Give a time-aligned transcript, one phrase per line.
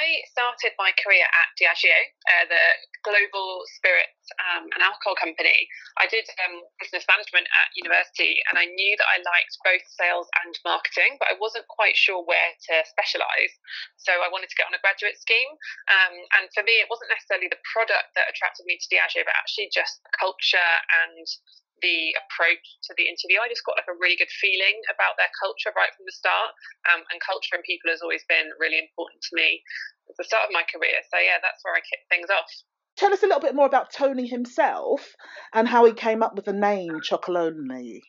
[0.00, 2.64] I started my career at Diageo, uh, the
[3.04, 5.68] global spirits um, and alcohol company.
[6.00, 10.24] I did um, business management at university, and I knew that I liked both sales
[10.40, 13.52] and marketing, but I wasn't quite sure where to specialise.
[14.00, 15.52] So I wanted to get on a graduate scheme.
[15.92, 19.36] Um, and for me, it wasn't necessarily the product that attracted me to Diageo, but
[19.36, 20.72] actually just the culture
[21.04, 21.28] and
[21.82, 23.40] the approach to the interview.
[23.40, 26.52] I just got like a really good feeling about their culture right from the start.
[26.92, 29.60] Um, and culture and people has always been really important to me
[30.08, 31.00] at the start of my career.
[31.08, 32.50] So yeah, that's where I kicked things off.
[32.96, 35.16] Tell us a little bit more about Tony himself
[35.54, 38.00] and how he came up with the name Chocolonely.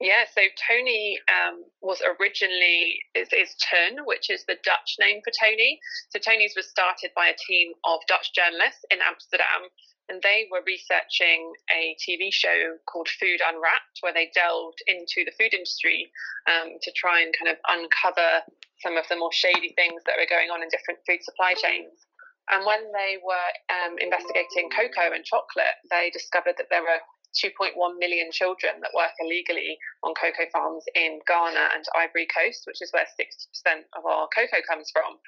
[0.00, 5.28] Yeah, so Tony um, was originally is, is Teun, which is the Dutch name for
[5.28, 5.78] Tony.
[6.08, 9.68] So Tony's was started by a team of Dutch journalists in Amsterdam
[10.10, 15.30] and they were researching a TV show called Food Unwrapped, where they delved into the
[15.38, 16.10] food industry
[16.50, 18.42] um, to try and kind of uncover
[18.82, 22.10] some of the more shady things that were going on in different food supply chains.
[22.50, 26.98] And when they were um, investigating cocoa and chocolate, they discovered that there were
[27.38, 32.82] 2.1 million children that work illegally on cocoa farms in Ghana and Ivory Coast, which
[32.82, 35.22] is where 60% of our cocoa comes from.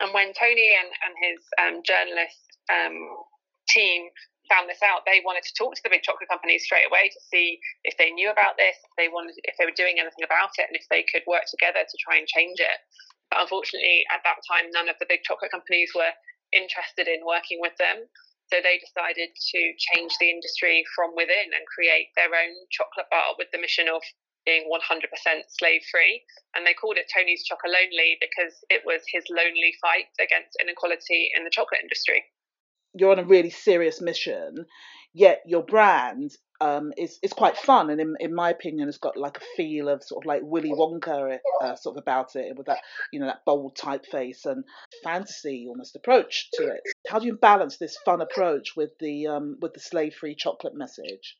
[0.00, 2.96] And when Tony and, and his um, journalist um,
[3.68, 4.10] team
[4.48, 7.20] found this out, they wanted to talk to the big chocolate companies straight away to
[7.32, 10.52] see if they knew about this, if they wanted, if they were doing anything about
[10.60, 12.78] it, and if they could work together to try and change it.
[13.32, 16.12] But unfortunately, at that time, none of the big chocolate companies were
[16.52, 18.04] interested in working with them.
[18.52, 23.32] So they decided to change the industry from within and create their own chocolate bar
[23.40, 24.04] with the mission of
[24.44, 25.08] being 100%
[25.48, 26.20] slave free.
[26.52, 31.48] And they called it Tony's Chocolonely because it was his lonely fight against inequality in
[31.48, 32.28] the chocolate industry
[32.94, 34.66] you're on a really serious mission,
[35.12, 39.16] yet your brand um, is is quite fun, and in, in my opinion, it's got
[39.16, 42.66] like a feel of sort of like Willy Wonka uh, sort of about it, with
[42.66, 42.78] that
[43.12, 44.64] you know that bold typeface and
[45.02, 46.80] fantasy almost approach to it.
[47.08, 50.74] How do you balance this fun approach with the um, with the slave free chocolate
[50.74, 51.36] message?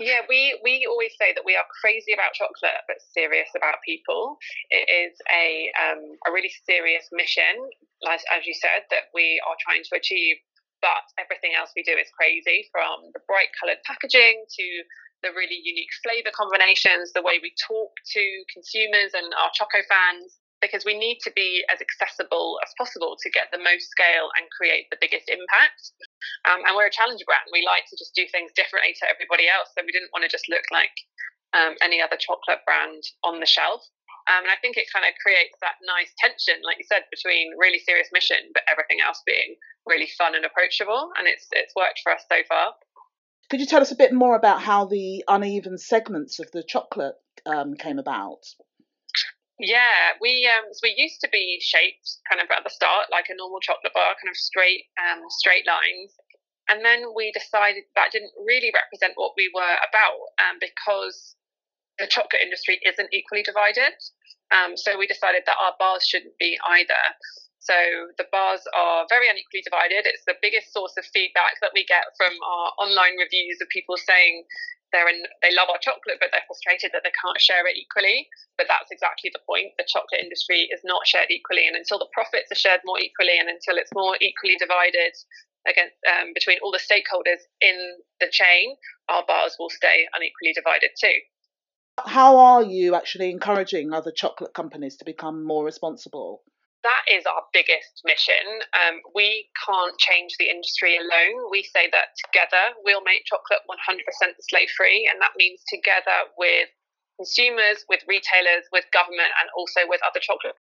[0.00, 4.38] Yeah, we, we always say that we are crazy about chocolate but serious about people.
[4.70, 7.70] It is a um, a really serious mission,
[8.10, 10.36] as, as you said, that we are trying to achieve
[10.80, 14.66] but everything else we do is crazy from the bright coloured packaging to
[15.24, 20.36] the really unique flavour combinations, the way we talk to consumers and our Choco fans,
[20.60, 24.48] because we need to be as accessible as possible to get the most scale and
[24.52, 25.92] create the biggest impact.
[26.44, 27.48] Um, and we're a challenger brand.
[27.52, 29.72] We like to just do things differently to everybody else.
[29.72, 30.92] So we didn't want to just look like
[31.56, 33.84] um, any other chocolate brand on the shelf.
[34.24, 37.52] Um, and I think it kind of creates that nice tension, like you said, between
[37.60, 41.12] really serious mission, but everything else being really fun and approachable.
[41.18, 42.72] And it's it's worked for us so far.
[43.50, 47.16] Could you tell us a bit more about how the uneven segments of the chocolate
[47.44, 48.40] um, came about?
[49.60, 53.28] Yeah, we um, so we used to be shaped kind of at the start like
[53.28, 56.16] a normal chocolate bar, kind of straight um, straight lines,
[56.68, 61.36] and then we decided that didn't really represent what we were about um, because
[61.98, 63.94] the chocolate industry isn't equally divided.
[64.52, 67.04] Um, so we decided that our bars shouldn't be either.
[67.64, 67.74] So
[68.20, 70.04] the bars are very unequally divided.
[70.04, 73.96] It's the biggest source of feedback that we get from our online reviews of people
[73.96, 74.44] saying
[74.92, 78.28] they're in, they love our chocolate, but they're frustrated that they can't share it equally.
[78.60, 79.72] But that's exactly the point.
[79.80, 83.40] The chocolate industry is not shared equally, and until the profits are shared more equally,
[83.40, 85.16] and until it's more equally divided
[85.66, 88.76] against um, between all the stakeholders in the chain,
[89.08, 91.16] our bars will stay unequally divided too.
[91.98, 96.42] How are you actually encouraging other chocolate companies to become more responsible?
[96.82, 98.60] That is our biggest mission.
[98.76, 101.48] Um, we can't change the industry alone.
[101.50, 106.68] We say that together we'll make chocolate 100% slave free, and that means together with
[107.16, 110.56] consumers, with retailers, with government, and also with other chocolate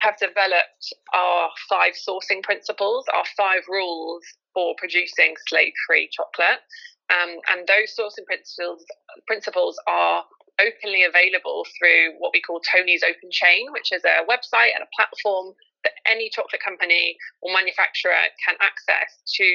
[0.00, 4.22] have developed our five sourcing principles, our five rules
[4.54, 6.62] for producing slave free chocolate.
[7.10, 8.84] Um, and those sourcing principles
[9.26, 10.24] principles are
[10.60, 14.90] openly available through what we call Tony's Open Chain, which is a website and a
[14.94, 15.54] platform
[15.84, 19.46] that any chocolate company or manufacturer can access to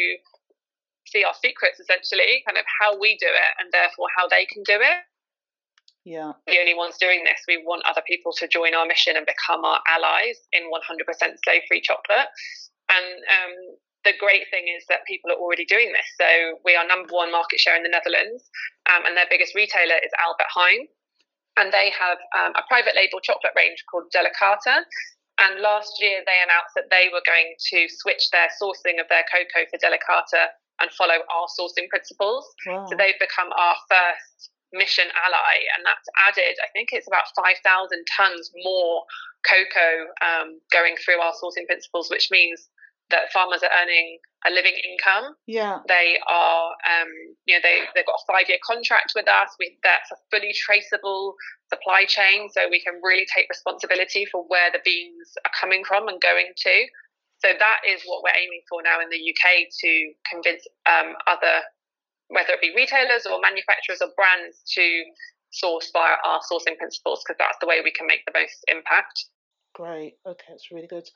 [1.07, 4.63] see our secrets, essentially, kind of how we do it and therefore how they can
[4.63, 5.03] do it.
[6.03, 6.35] Yeah.
[6.47, 9.63] The only ones doing this, we want other people to join our mission and become
[9.63, 11.07] our allies in 100%
[11.43, 12.27] slave free chocolate.
[12.91, 13.53] And um,
[14.03, 16.07] the great thing is that people are already doing this.
[16.19, 18.43] So we are number one market share in the Netherlands,
[18.91, 20.91] um, and their biggest retailer is Albert Heijn.
[21.57, 24.85] And they have um, a private label chocolate range called Delicata.
[25.41, 29.25] And last year they announced that they were going to switch their sourcing of their
[29.29, 32.45] cocoa for Delicata and follow our sourcing principles.
[32.65, 32.85] Wow.
[32.89, 37.61] So they've become our first mission ally, and that's added, I think it's about 5,000
[38.17, 39.05] tons more
[39.45, 42.67] cocoa um, going through our sourcing principles, which means
[43.09, 45.35] that farmers are earning a living income.
[45.47, 45.79] Yeah.
[45.87, 47.11] They are, um,
[47.45, 49.55] you know, they, they've got a five year contract with us.
[49.59, 51.35] We, that's a fully traceable
[51.71, 52.49] supply chain.
[52.51, 56.51] So we can really take responsibility for where the beans are coming from and going
[56.55, 56.75] to.
[57.39, 59.91] So that is what we're aiming for now in the UK to
[60.31, 61.67] convince um, other,
[62.27, 65.03] whether it be retailers or manufacturers or brands, to
[65.51, 69.27] source via our sourcing principles because that's the way we can make the most impact.
[69.73, 70.15] Great.
[70.25, 71.07] Okay, that's really good.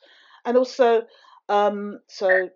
[0.44, 1.02] And also,
[1.48, 2.50] um, so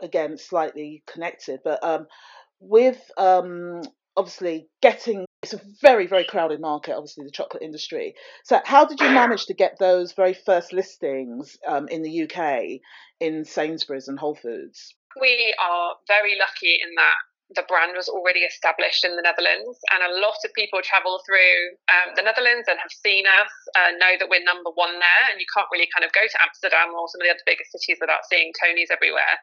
[0.00, 2.06] again, slightly connected, but um,
[2.60, 3.82] with um,
[4.16, 8.14] obviously getting it's a very very crowded market obviously the chocolate industry.
[8.44, 12.62] So how did you manage to get those very first listings um, in the uk
[13.20, 14.94] in sainsbury's and whole foods?
[15.20, 17.14] We are very lucky in that
[17.52, 21.76] the brand was already established in the Netherlands, and a lot of people travel through
[21.92, 25.36] um, the Netherlands and have seen us, uh, know that we're number one there, and
[25.36, 28.00] you can't really kind of go to Amsterdam or some of the other bigger cities
[28.00, 29.36] without seeing Tony's everywhere.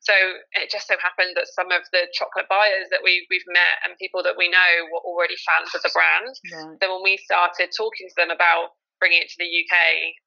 [0.00, 0.16] So
[0.56, 4.00] it just so happened that some of the chocolate buyers that we, we've met and
[4.00, 6.32] people that we know were already fans of the brand.
[6.40, 6.80] Right.
[6.80, 9.76] So when we started talking to them about bringing it to the UK,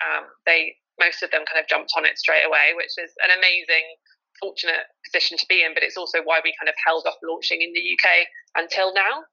[0.06, 3.34] um, they most of them kind of jumped on it straight away, which is an
[3.34, 3.98] amazing
[4.40, 7.62] fortunate position to be in, but it's also why we kind of held off launching
[7.62, 9.26] in the UK until now.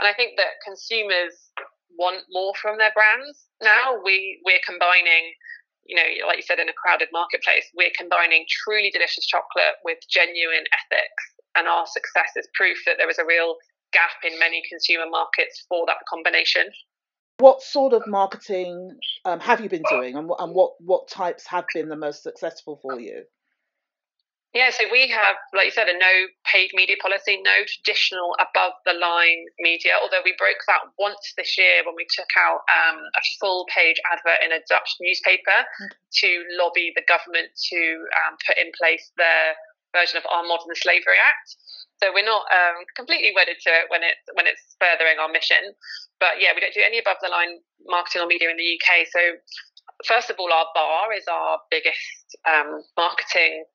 [0.00, 1.34] And I think that consumers
[1.98, 3.98] want more from their brands now.
[4.02, 5.34] We we're combining,
[5.86, 9.98] you know, like you said, in a crowded marketplace, we're combining truly delicious chocolate with
[10.10, 11.24] genuine ethics,
[11.56, 13.56] and our success is proof that there is a real
[13.92, 16.66] gap in many consumer markets for that combination.
[17.38, 21.66] What sort of marketing um, have you been doing, and, and what what types have
[21.74, 23.24] been the most successful for you?
[24.54, 28.78] Yeah, so we have, like you said, a no paid media policy, no traditional above
[28.86, 33.02] the line media, although we broke that once this year when we took out um,
[33.02, 35.90] a full page advert in a Dutch newspaper okay.
[36.22, 39.58] to lobby the government to um, put in place their
[39.90, 41.58] version of our Modern Slavery Act.
[41.98, 45.74] So we're not um, completely wedded to it when it when it's furthering our mission.
[46.22, 47.58] But yeah, we don't do any above the line
[47.90, 49.10] marketing or media in the UK.
[49.10, 49.42] So
[50.06, 53.66] first of all, our bar is our biggest um, marketing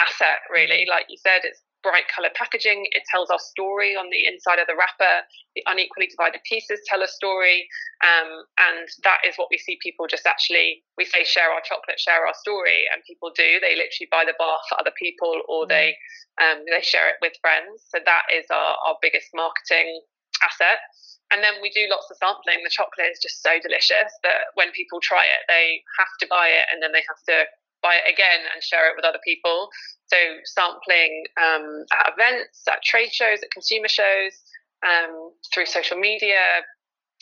[0.00, 0.84] asset, really.
[0.84, 0.94] Mm-hmm.
[0.94, 2.90] Like you said, it's bright coloured packaging.
[2.90, 5.22] It tells our story on the inside of the wrapper.
[5.54, 7.70] The unequally divided pieces tell a story.
[8.02, 12.02] Um, and that is what we see people just actually, we say, share our chocolate,
[12.02, 12.90] share our story.
[12.90, 13.62] And people do.
[13.62, 15.70] They literally buy the bar for other people or mm.
[15.70, 15.94] they,
[16.42, 17.86] um, they share it with friends.
[17.86, 20.02] So that is our, our biggest marketing
[20.42, 20.82] asset.
[21.30, 22.62] And then we do lots of sampling.
[22.62, 26.50] The chocolate is just so delicious that when people try it, they have to buy
[26.50, 27.46] it and then they have to
[27.86, 29.70] buy it again and share it with other people.
[30.10, 30.18] So
[30.58, 34.34] sampling um, at events, at trade shows, at consumer shows,
[34.82, 36.66] um, through social media.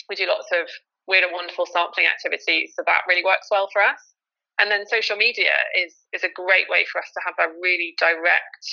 [0.09, 0.69] We do lots of
[1.07, 4.01] weird and wonderful sampling activities, so that really works well for us.
[4.61, 7.95] And then social media is is a great way for us to have a really
[7.99, 8.65] direct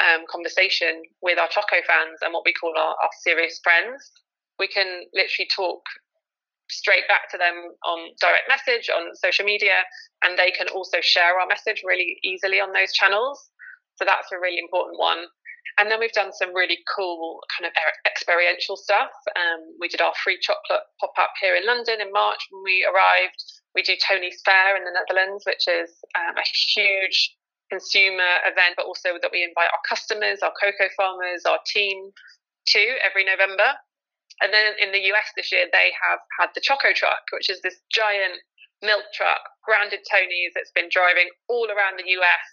[0.00, 4.10] um, conversation with our Choco fans and what we call our, our serious friends.
[4.58, 5.82] We can literally talk
[6.70, 9.84] straight back to them on direct message on social media
[10.22, 13.50] and they can also share our message really easily on those channels.
[13.96, 15.26] So that's a really important one.
[15.78, 17.72] And then we've done some really cool kind of
[18.04, 19.12] experiential stuff.
[19.36, 23.38] Um, we did our free chocolate pop-up here in london in march when we arrived.
[23.74, 27.36] We do tony's fair in the netherlands which is um, a huge
[27.70, 32.10] consumer event but also that we invite our customers our cocoa farmers our team
[32.66, 33.78] to every november
[34.40, 37.60] and then in the US this year, they have had the Choco Truck, which is
[37.60, 38.40] this giant
[38.82, 42.46] milk truck, branded Tony's, that's been driving all around the US,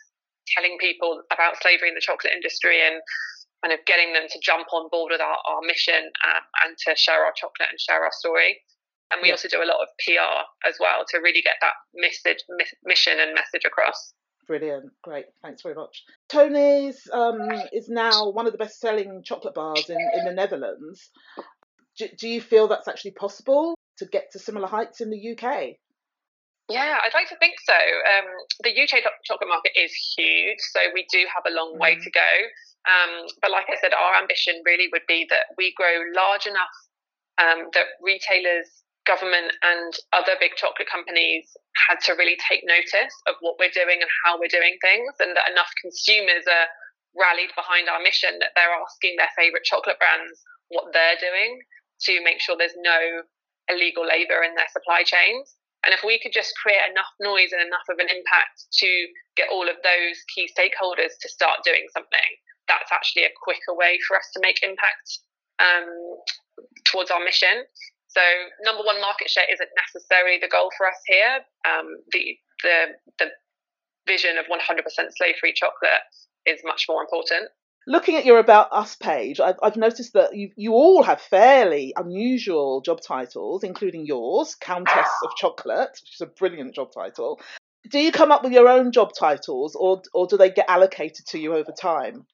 [0.55, 3.01] telling people about slavery in the chocolate industry and
[3.63, 6.95] kind of getting them to jump on board with our, our mission um, and to
[6.95, 8.59] share our chocolate and share our story.
[9.11, 9.39] And we yeah.
[9.39, 12.43] also do a lot of PR as well to really get that message,
[12.83, 14.13] mission and message across.
[14.47, 16.03] Brilliant, great, thanks very much.
[16.29, 21.09] Tony's um, is now one of the best selling chocolate bars in, in the Netherlands
[21.97, 25.77] do, do you feel that's actually possible to get to similar heights in the UK?
[26.69, 27.73] Yeah, I'd like to think so.
[27.73, 28.27] Um,
[28.63, 32.03] the UK chocolate market is huge, so we do have a long way mm.
[32.03, 32.31] to go.
[32.87, 36.75] Um, but like I said, our ambition really would be that we grow large enough
[37.39, 41.47] um, that retailers, government, and other big chocolate companies
[41.87, 45.39] had to really take notice of what we're doing and how we're doing things, and
[45.39, 46.67] that enough consumers are
[47.15, 51.63] rallied behind our mission that they're asking their favourite chocolate brands what they're doing
[52.05, 53.23] to make sure there's no
[53.69, 55.55] illegal labour in their supply chains.
[55.85, 58.89] And if we could just create enough noise and enough of an impact to
[59.37, 62.31] get all of those key stakeholders to start doing something,
[62.67, 65.21] that's actually a quicker way for us to make impact.
[65.57, 66.17] Um,
[66.85, 67.65] towards our mission.
[68.07, 68.21] So
[68.63, 71.43] number one market share isn't necessarily the goal for us here.
[71.67, 72.77] Um, the the
[73.19, 73.27] the
[74.07, 76.07] vision of 100% slave-free chocolate
[76.45, 77.51] is much more important.
[77.89, 81.93] Looking at your About Us page, I've, I've noticed that you, you all have fairly
[81.95, 87.39] unusual job titles, including yours, Countess of Chocolate, which is a brilliant job title.
[87.89, 91.25] Do you come up with your own job titles, or or do they get allocated
[91.27, 92.27] to you over time?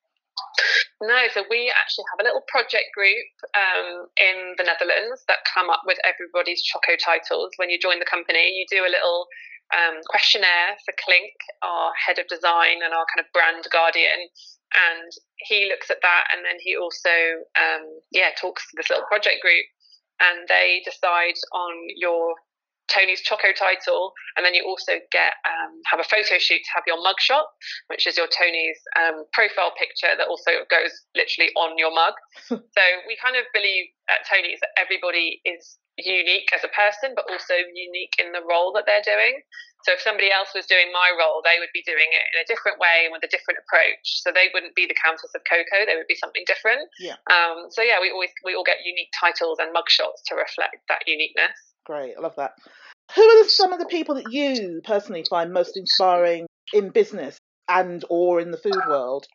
[1.00, 5.70] No, so we actually have a little project group um, in the Netherlands that come
[5.70, 7.52] up with everybody's Choco titles.
[7.58, 9.28] When you join the company, you do a little
[9.74, 14.30] um, questionnaire for Clink, our head of design and our kind of brand guardian,
[14.74, 19.06] and he looks at that, and then he also, um, yeah, talks to this little
[19.06, 19.66] project group,
[20.20, 22.36] and they decide on your
[22.92, 26.84] Tony's Choco title, and then you also get um, have a photo shoot to have
[26.86, 27.48] your mugshot,
[27.88, 32.14] which is your Tony's um, profile picture that also goes literally on your mug.
[32.48, 37.26] so we kind of believe at Tony's that everybody is unique as a person, but
[37.30, 39.42] also unique in the role that they're doing.
[39.84, 42.48] So if somebody else was doing my role, they would be doing it in a
[42.48, 44.24] different way and with a different approach.
[44.24, 46.88] So they wouldn't be the Countess of Cocoa; they would be something different.
[47.00, 47.20] Yeah.
[47.28, 51.04] Um, so yeah, we always we all get unique titles and mugshots to reflect that
[51.06, 51.54] uniqueness.
[51.86, 52.56] Great, I love that.
[53.16, 58.04] Who are some of the people that you personally find most inspiring in business and
[58.10, 59.28] or in the food world?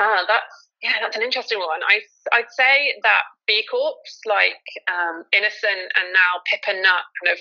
[0.00, 1.84] Ah, that's yeah, that's an interesting one.
[1.84, 2.00] I
[2.32, 7.38] I'd say that B Corps like um, Innocent and now Pip and Nut kind of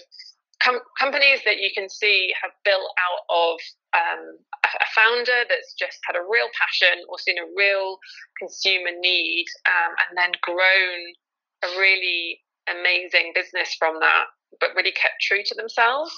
[0.62, 3.56] com- companies that you can see have built out of
[3.96, 4.24] um,
[4.60, 7.98] a, a, founder that's just had a real passion or seen a real
[8.38, 11.00] consumer need um, and then grown
[11.63, 14.25] a really amazing business from that,
[14.60, 16.12] but really kept true to themselves.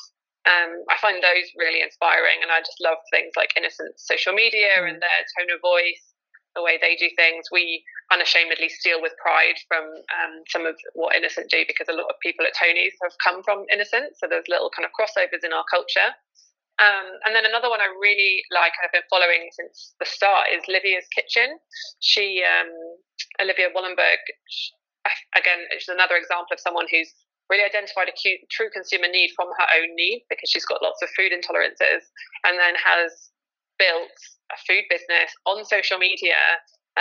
[0.50, 4.81] Um, I find those really inspiring, and I just love things like Innocent social media
[4.81, 4.89] mm.
[4.89, 6.10] and their tone of voice
[6.55, 7.48] the way they do things.
[7.51, 12.12] We unashamedly steal with pride from um, some of what Innocent do because a lot
[12.12, 14.17] of people at Tony's have come from Innocent.
[14.20, 16.12] So there's little kind of crossovers in our culture.
[16.81, 20.65] Um, and then another one I really like, I've been following since the start, is
[20.65, 21.62] Livia's Kitchen.
[22.01, 22.74] She, um,
[23.38, 24.22] Olivia Wollenberg,
[25.38, 27.13] again, is another example of someone who's
[27.53, 31.03] really identified a cute, true consumer need from her own need because she's got lots
[31.03, 32.08] of food intolerances
[32.48, 33.29] and then has
[33.81, 34.13] built
[34.53, 36.38] a food business on social media,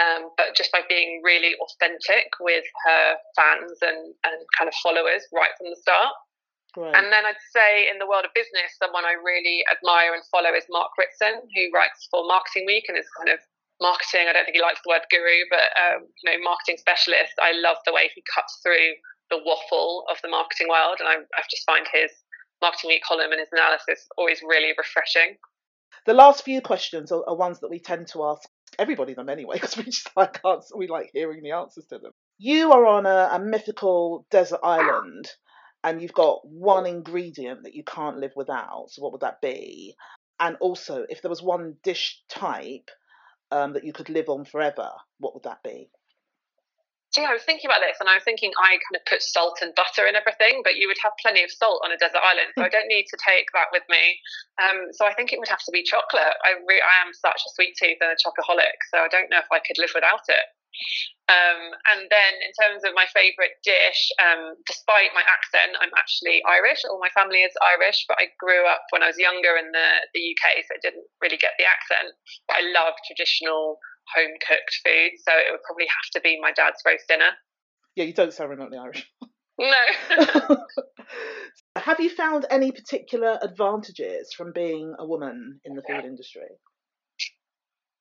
[0.01, 3.05] um, but just by being really authentic with her
[3.37, 6.17] fans and, and kind of followers right from the start.
[6.79, 6.95] Right.
[6.95, 10.55] And then I'd say in the world of business, someone I really admire and follow
[10.55, 13.43] is Mark Ritson, who writes for Marketing Week and is kind of
[13.83, 14.31] marketing.
[14.31, 17.35] I don't think he likes the word guru, but um, you know, marketing specialist.
[17.43, 18.95] I love the way he cuts through
[19.35, 22.15] the waffle of the marketing world, and I, I just find his
[22.63, 25.41] Marketing Week column and his analysis always really refreshing.
[26.07, 29.55] The last few questions are, are ones that we tend to ask everybody them anyway
[29.57, 32.13] because we just like answer, we like hearing the answers to them.
[32.39, 35.29] You are on a, a mythical desert island
[35.85, 38.87] and you've got one ingredient that you can't live without.
[38.91, 39.95] So what would that be?
[40.39, 42.91] And also, if there was one dish type
[43.51, 45.91] um, that you could live on forever, what would that be?
[47.19, 49.59] Yeah, I was thinking about this, and I was thinking I kind of put salt
[49.67, 52.55] and butter in everything, but you would have plenty of salt on a desert island,
[52.55, 54.15] so I don't need to take that with me.
[54.63, 56.39] Um, so I think it would have to be chocolate.
[56.47, 59.43] I re- I am such a sweet tooth and a chocoholic, so I don't know
[59.43, 60.47] if I could live without it.
[61.31, 66.43] Um, and then in terms of my favourite dish, um, despite my accent, I'm actually
[66.47, 66.83] Irish.
[66.87, 69.89] All my family is Irish, but I grew up when I was younger in the,
[70.15, 72.15] the UK, so I didn't really get the accent.
[72.47, 73.79] But I love traditional
[74.15, 75.13] home cooked food.
[75.27, 77.31] So it would probably have to be my dad's roast dinner.
[77.97, 79.07] Yeah, you don't sound remotely Irish.
[79.61, 80.57] No.
[81.77, 86.49] have you found any particular advantages from being a woman in the food industry?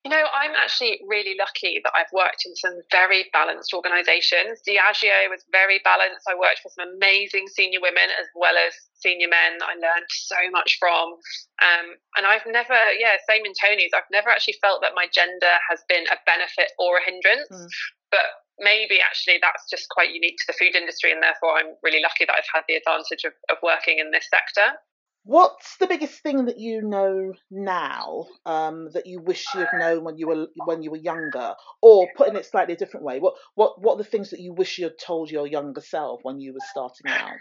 [0.10, 4.58] You know, I'm actually really lucky that I've worked in some very balanced organisations.
[4.66, 6.26] Diageo was very balanced.
[6.26, 10.10] I worked for some amazing senior women as well as senior men that I learned
[10.10, 11.14] so much from.
[11.62, 15.62] Um, and I've never, yeah, same in Tony's, I've never actually felt that my gender
[15.70, 17.46] has been a benefit or a hindrance.
[17.54, 17.70] Mm.
[18.10, 22.02] But maybe actually that's just quite unique to the food industry, and therefore I'm really
[22.02, 24.74] lucky that I've had the advantage of, of working in this sector.
[25.30, 30.04] What's the biggest thing that you know now um, that you wish you had known
[30.04, 33.36] when you were when you were younger, or putting it slightly a different way, what
[33.54, 36.40] what what are the things that you wish you had told your younger self when
[36.40, 37.38] you were starting out?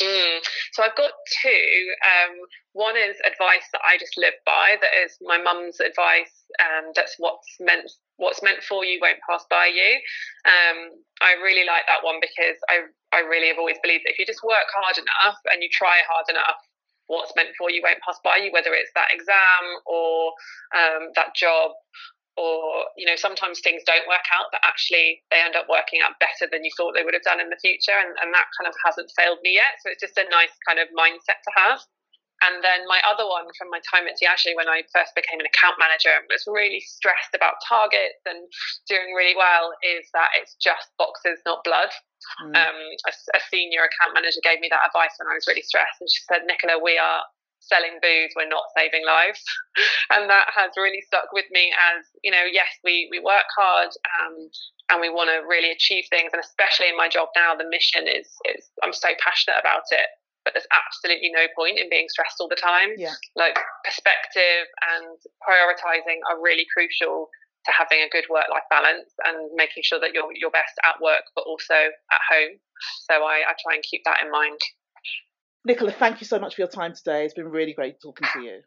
[0.00, 0.40] Mm.
[0.72, 1.68] So I've got two.
[2.00, 2.32] Um,
[2.72, 4.80] one is advice that I just live by.
[4.80, 6.32] That is my mum's advice.
[6.64, 10.00] Um, that's what's meant what's meant for you won't pass by you.
[10.48, 14.18] Um, I really like that one because I I really have always believed that if
[14.18, 16.56] you just work hard enough and you try hard enough,
[17.06, 20.32] what's meant for you won't pass by you, whether it's that exam or
[20.74, 21.72] um, that job
[22.36, 26.16] or you know sometimes things don't work out but actually they end up working out
[26.16, 28.64] better than you thought they would have done in the future and, and that kind
[28.64, 29.76] of hasn't failed me yet.
[29.84, 31.80] So it's just a nice kind of mindset to have
[32.42, 35.46] and then my other one from my time at Diageo when I first became an
[35.46, 38.46] account manager and was really stressed about targets and
[38.90, 41.90] doing really well is that it's just boxes, not blood.
[42.42, 42.54] Mm.
[42.54, 45.98] Um, a, a, senior account manager gave me that advice when I was really stressed,
[45.98, 47.26] and she said, "Nicola, we are
[47.62, 49.42] selling booze, we're not saving lives.
[50.14, 53.90] and that has really stuck with me as, you know, yes, we, we work hard
[54.18, 54.50] um,
[54.90, 56.30] and we want to really achieve things.
[56.34, 60.10] And especially in my job now, the mission is, is I'm so passionate about it.
[60.52, 62.92] But there's absolutely no point in being stressed all the time.
[63.00, 63.16] Yeah.
[63.32, 63.56] Like
[63.88, 67.32] perspective and prioritizing are really crucial
[67.64, 71.00] to having a good work life balance and making sure that you're your best at
[71.00, 72.60] work but also at home.
[73.08, 74.60] So I, I try and keep that in mind.
[75.64, 77.24] Nicola, thank you so much for your time today.
[77.24, 78.62] It's been really great talking to you.